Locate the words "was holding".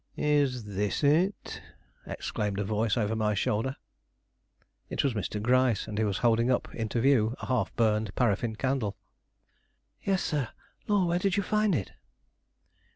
6.03-6.49